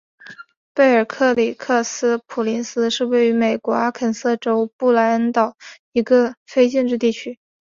[0.73, 5.55] 贝尔克里克斯普林斯是位于美国阿肯色州布恩县的
[5.91, 7.37] 一个非建制地区。